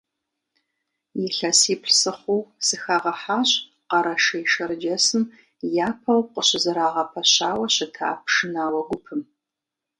ИлъэсиплӀ 1.25 1.93
сыхъуу 1.99 2.41
сыхагъэхьащ 2.65 3.49
Къэрэшей-Шэрджэсым 3.89 5.23
япэу 5.87 6.21
къыщызэрагъэпэщауэ 6.33 7.67
щыта 7.75 8.09
пшынауэ 8.25 8.81
гупым. 8.87 9.21